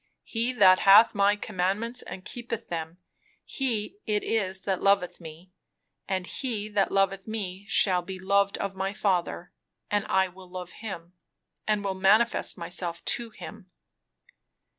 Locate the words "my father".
8.75-9.51